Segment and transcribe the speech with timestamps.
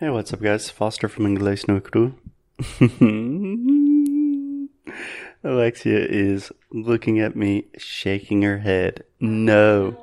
[0.00, 0.70] Hey, what's up, guys?
[0.70, 2.16] Foster from Inglés No Cru.
[5.44, 9.04] Alexia is looking at me, shaking her head.
[9.20, 9.96] No.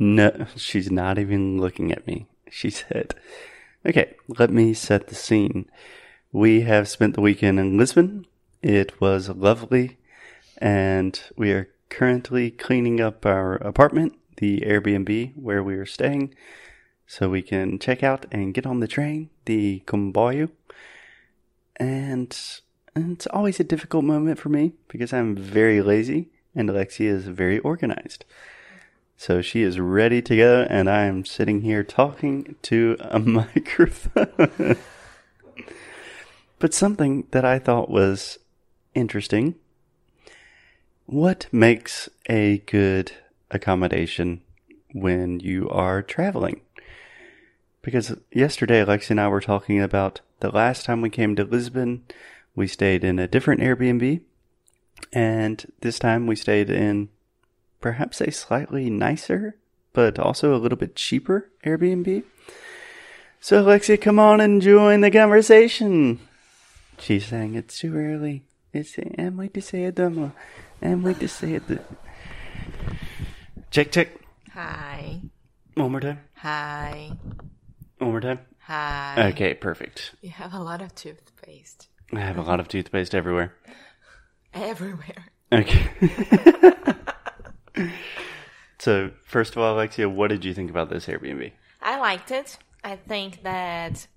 [0.00, 2.26] No, she's not even looking at me.
[2.50, 3.14] She said,
[3.86, 5.70] Okay, let me set the scene.
[6.32, 8.26] We have spent the weekend in Lisbon.
[8.62, 9.98] It was lovely,
[10.58, 16.34] and we are currently cleaning up our apartment, the Airbnb where we are staying,
[17.12, 20.48] so we can check out and get on the train, the Comboio.
[21.76, 22.34] And
[22.96, 27.58] it's always a difficult moment for me because I'm very lazy and Alexia is very
[27.58, 28.24] organized.
[29.18, 34.78] So she is ready to go, and I am sitting here talking to a microphone.
[36.58, 38.38] but something that I thought was
[38.94, 39.56] interesting
[41.04, 43.12] what makes a good
[43.50, 44.40] accommodation
[44.94, 46.62] when you are traveling?
[47.82, 52.04] Because yesterday, Alexi and I were talking about the last time we came to Lisbon,
[52.54, 54.20] we stayed in a different Airbnb.
[55.12, 57.08] And this time we stayed in
[57.80, 59.56] perhaps a slightly nicer,
[59.92, 62.22] but also a little bit cheaper Airbnb.
[63.40, 66.20] So, Alexia, come on and join the conversation.
[66.98, 68.44] She's saying it's too early.
[68.72, 70.32] It's I'm wait to say it, Dama.
[70.80, 71.62] I'm wait to say it.
[73.72, 74.08] Check, check.
[74.52, 75.20] Hi.
[75.74, 76.20] One more time.
[76.36, 77.12] Hi.
[78.02, 78.40] One more time.
[78.62, 79.28] Hi.
[79.28, 80.16] Okay, perfect.
[80.22, 83.54] You have a lot of toothpaste I have a lot of toothpaste everywhere.
[84.52, 85.26] everywhere.
[85.52, 85.88] Okay.
[88.80, 91.52] so, first of all, Alexia, what did you think about this Airbnb?
[91.80, 92.58] I liked it.
[92.82, 94.08] I think that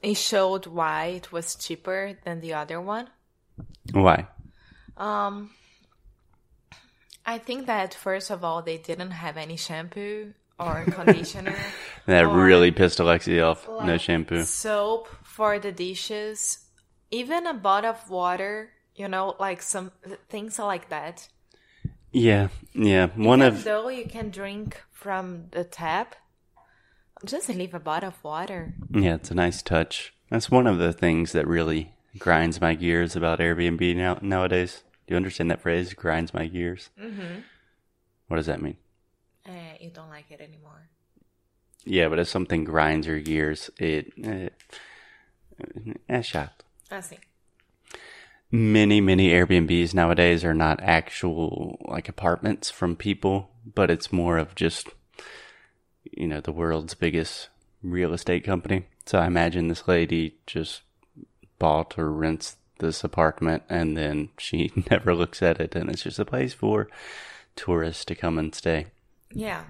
[0.00, 3.08] it showed why it was cheaper than the other one.
[3.90, 4.28] Why?
[4.96, 5.50] Um,
[7.26, 11.56] I think that first of all, they didn't have any shampoo or conditioner.
[12.06, 13.66] That really pissed Alexia off.
[13.68, 14.42] no shampoo.
[14.44, 16.58] soap for the dishes,
[17.10, 18.70] even a bottle of water.
[18.94, 19.90] You know, like some
[20.28, 21.28] things like that.
[22.12, 23.08] Yeah, yeah.
[23.16, 26.14] One Even of though you can drink from the tap,
[27.24, 28.74] just leave a bottle of water.
[28.90, 30.14] yeah, it's a nice touch.
[30.30, 34.84] That's one of the things that really grinds my gears about Airbnb now nowadays.
[35.06, 35.92] Do you understand that phrase?
[35.92, 36.90] Grinds my gears.
[37.00, 37.40] Mm-hmm.
[38.28, 38.76] What does that mean?
[39.46, 40.88] Uh, you don't like it anymore.
[41.84, 44.54] Yeah, but if something grinds your gears, it, it
[46.08, 46.62] eh, shot.
[46.90, 47.18] I see.
[48.50, 54.54] Many, many Airbnbs nowadays are not actual like apartments from people, but it's more of
[54.54, 54.88] just,
[56.12, 57.48] you know, the world's biggest
[57.82, 58.86] real estate company.
[59.06, 60.82] So I imagine this lady just
[61.58, 66.18] bought or rents this apartment and then she never looks at it and it's just
[66.18, 66.88] a place for
[67.56, 68.86] tourists to come and stay.
[69.34, 69.64] Yeah,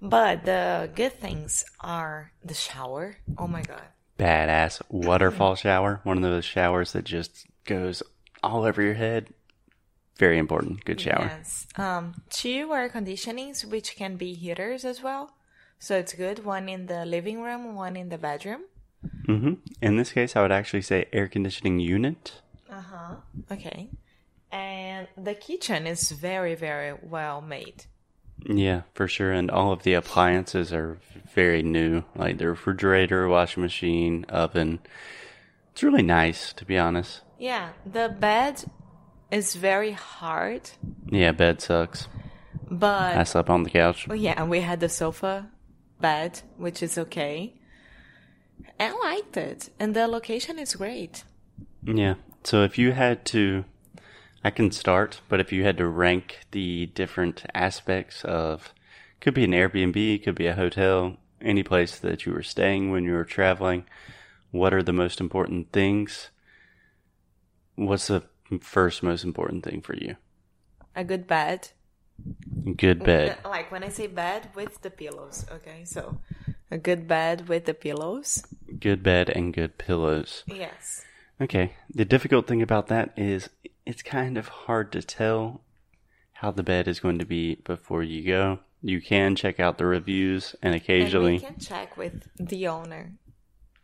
[0.00, 3.16] but the good things are the shower.
[3.38, 3.82] Oh my god.
[4.18, 8.02] Badass waterfall shower, one of those showers that just goes
[8.42, 9.28] all over your head.
[10.18, 10.84] Very important.
[10.84, 11.26] Good shower.
[11.36, 11.66] Yes.
[11.76, 15.32] Um, two air conditionings, which can be heaters as well.
[15.78, 16.44] So it's good.
[16.44, 18.62] One in the living room, one in the bedroom.
[19.26, 22.40] hmm In this case, I would actually say air conditioning unit.
[22.70, 23.14] Uh huh.
[23.52, 23.90] Okay.
[24.50, 27.84] And the kitchen is very, very well made.
[28.44, 29.32] Yeah, for sure.
[29.32, 30.98] And all of the appliances are
[31.34, 34.80] very new, like the refrigerator, washing machine, oven.
[35.72, 37.22] It's really nice, to be honest.
[37.38, 38.64] Yeah, the bed
[39.30, 40.70] is very hard,
[41.10, 42.08] Yeah, bed sucks.
[42.70, 44.06] but I slept on the couch.
[44.08, 45.50] Well, yeah, and we had the sofa
[46.00, 47.54] bed, which is okay.
[48.80, 51.24] I liked it, and the location is great.
[51.84, 52.14] Yeah.
[52.44, 53.64] So if you had to,
[54.44, 58.72] I can start, but if you had to rank the different aspects of,
[59.20, 63.04] could be an Airbnb, could be a hotel, any place that you were staying when
[63.04, 63.84] you were traveling,
[64.50, 66.30] what are the most important things?
[67.74, 68.22] What's the
[68.60, 70.16] first most important thing for you?
[70.94, 71.68] A good bed.
[72.76, 73.38] Good bed.
[73.44, 75.84] Like when I say bed with the pillows, okay?
[75.84, 76.20] So
[76.70, 78.44] a good bed with the pillows.
[78.78, 80.42] Good bed and good pillows.
[80.46, 81.04] Yes.
[81.40, 81.72] Okay.
[81.92, 83.50] The difficult thing about that is
[83.86, 85.62] it's kind of hard to tell
[86.32, 88.58] how the bed is going to be before you go.
[88.82, 93.14] You can check out the reviews and And occasionally we can check with the owner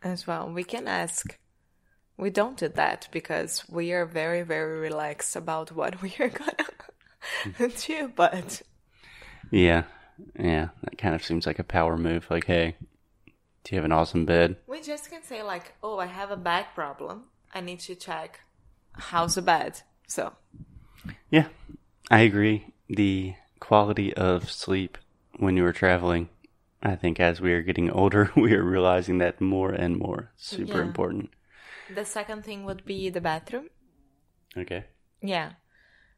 [0.03, 0.49] as well.
[0.49, 1.37] We can ask.
[2.15, 7.71] We don't do that because we are very, very relaxed about what we are gonna
[7.87, 8.61] do, but
[9.49, 9.83] Yeah.
[10.37, 10.69] Yeah.
[10.83, 12.27] That kind of seems like a power move.
[12.29, 12.75] Like, hey,
[13.63, 14.57] do you have an awesome bed?
[14.67, 17.23] We just can say like, "Oh, I have a back problem.
[17.53, 18.41] I need to check
[18.93, 20.33] how's the bed." So
[21.29, 21.47] Yeah.
[22.11, 22.73] I agree.
[22.89, 24.97] The quality of sleep
[25.37, 26.29] when you are traveling
[26.85, 30.31] I think as we are getting older, we are realizing that more and more.
[30.35, 30.83] Super Yeah.
[30.83, 31.29] important.
[31.89, 33.69] The second thing would be the bathroom.
[34.57, 34.83] Okay.
[35.21, 35.53] Yeah.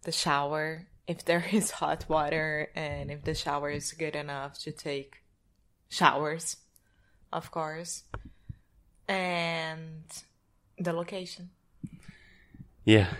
[0.03, 4.71] The shower, if there is hot water and if the shower is good enough to
[4.71, 5.23] take
[5.87, 6.57] showers,
[7.31, 8.03] of course.
[9.07, 10.03] And
[10.79, 11.51] the location.
[12.83, 13.13] Yeah.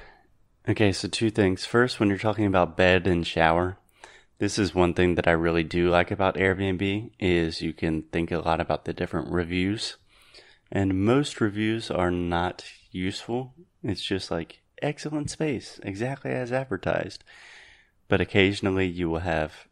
[0.67, 1.63] Okay, so two things.
[1.63, 3.77] First, when you're talking about bed and shower,
[4.39, 8.31] this is one thing that I really do like about Airbnb is you can think
[8.31, 9.97] a lot about the different reviews.
[10.71, 13.53] And most reviews are not useful.
[13.83, 17.23] It's just like excellent space, exactly as advertised.
[18.07, 19.67] But occasionally you will have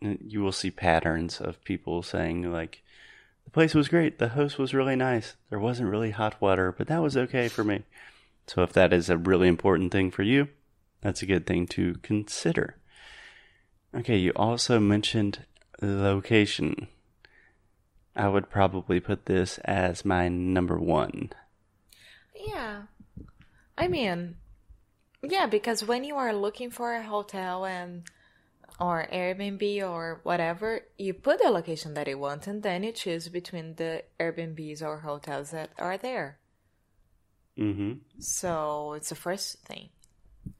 [0.00, 2.82] you will see patterns of people saying like
[3.44, 5.36] the place was great, the host was really nice.
[5.48, 7.84] There wasn't really hot water, but that was okay for me.
[8.48, 10.48] So if that is a really important thing for you,
[11.02, 12.76] that's a good thing to consider.
[13.94, 15.44] Okay, you also mentioned
[15.82, 16.88] location.
[18.16, 21.30] I would probably put this as my number one.
[22.34, 22.82] Yeah.
[23.76, 24.36] I mean,
[25.22, 28.04] yeah, because when you are looking for a hotel and
[28.80, 33.28] or Airbnb or whatever, you put the location that you want and then you choose
[33.28, 36.38] between the Airbnbs or hotels that are there.
[37.58, 39.90] Hmm So it's the first thing.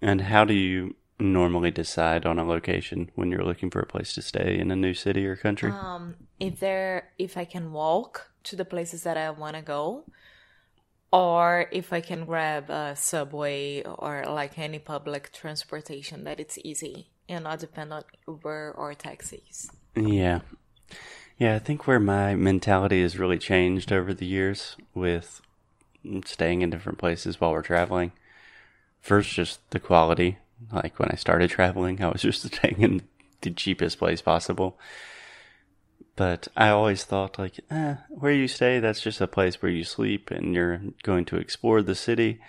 [0.03, 4.13] And how do you normally decide on a location when you're looking for a place
[4.15, 5.73] to stay in a new city or country?
[5.73, 10.05] Um, if there, if I can walk to the places that I want to go,
[11.13, 17.09] or if I can grab a subway or like any public transportation that it's easy
[17.29, 19.71] and not depend on Uber or taxis.
[19.97, 20.41] Yeah.
[21.39, 25.41] Yeah, I think where my mentality has really changed over the years with
[26.27, 28.13] staying in different places while we're traveling.
[29.01, 30.39] First, just the quality.
[30.73, 33.03] Like when I started traveling, I was just staying in
[33.41, 34.79] the cheapest place possible.
[36.17, 39.85] But I always thought, like, eh, where you stay, that's just a place where you
[39.85, 42.41] sleep and you're going to explore the city.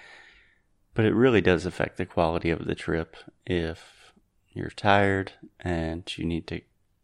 [0.95, 3.15] But it really does affect the quality of the trip
[3.45, 4.11] if
[4.53, 6.61] you're tired and you need to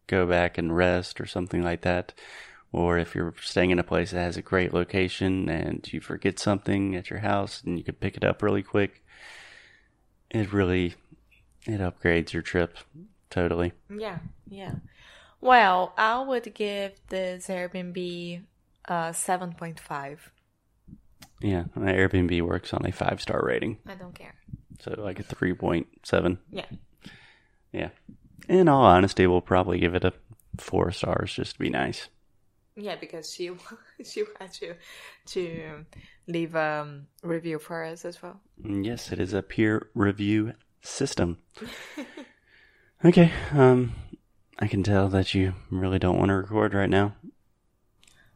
[0.08, 2.14] go back and rest or something like that.
[2.76, 6.40] Or if you're staying in a place that has a great location and you forget
[6.40, 9.02] something at your house and you could pick it up really quick,
[10.30, 10.96] it really
[11.66, 12.78] it upgrades your trip
[13.30, 13.72] totally.
[13.90, 14.18] Yeah,
[14.50, 14.74] yeah.
[15.40, 18.42] Well, I would give this Airbnb
[18.90, 20.18] uh, 7.5.
[21.42, 24.36] Yeah, my Airbnb works on a five star rating, I don't care.
[24.82, 26.40] so like a three point seven.
[26.52, 26.66] Yeah.
[27.72, 27.90] Yeah.
[28.50, 30.12] In all honesty, we'll probably give it a
[30.58, 32.10] four stars just to be nice.
[32.76, 33.52] Yeah, because she
[34.04, 34.76] she had to
[35.28, 35.86] to
[36.28, 38.40] leave a um, review for us as well.
[38.62, 41.38] Mm, Yes, it is a peer review system.
[43.06, 43.94] okay, um,
[44.60, 47.16] I can tell that you really don't want to record right now.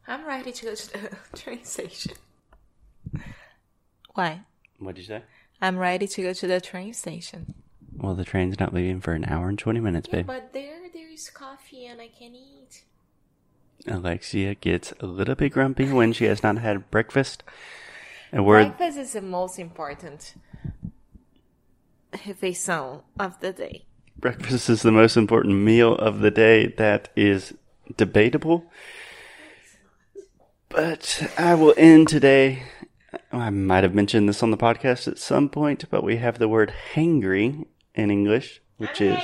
[0.06, 2.14] I'm ready to go to the train station.
[4.14, 4.40] Why?
[4.78, 5.22] What did you say?
[5.60, 7.54] I'm ready to go to the train station.
[7.96, 10.26] Well, the train's not leaving for an hour and 20 minutes, babe.
[10.26, 12.84] But there, there is coffee and I can eat.
[13.86, 17.42] Alexia gets a little bit grumpy when she has not had breakfast.
[18.32, 20.34] A word, Breakfast is the most important
[22.12, 23.84] refeição of the day.
[24.18, 26.66] breakfast is the most important meal of the day.
[26.66, 27.54] That is
[27.96, 28.64] debatable.
[30.68, 32.62] But I will end today.
[33.32, 36.48] I might have mentioned this on the podcast at some point, but we have the
[36.48, 39.18] word hangry in English, which is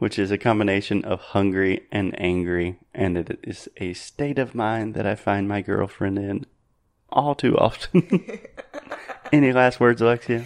[0.00, 4.94] which is a combination of hungry and angry, and it is a state of mind
[4.94, 6.46] that I find my girlfriend in
[7.10, 8.08] all too often.
[9.32, 10.44] Any last words, Alexia?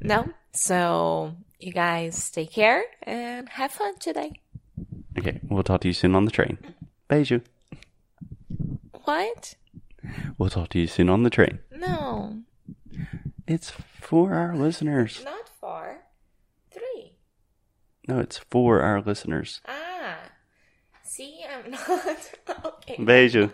[0.00, 0.30] No?
[0.52, 4.32] So, you guys take care and have fun today.
[5.18, 6.56] Okay, we'll talk to you soon on the train.
[7.10, 7.42] Beijo.
[9.04, 9.54] What?
[10.38, 11.58] We'll talk to you soon on the train.
[11.74, 12.42] No,
[13.46, 15.22] It's for our listeners.
[15.24, 15.41] not far.
[15.41, 15.41] Three.
[18.08, 19.60] No, it's for our listeners.
[19.66, 20.18] Ah.
[21.04, 22.30] See, I'm not.
[22.64, 22.96] okay.
[22.96, 23.52] Beijo.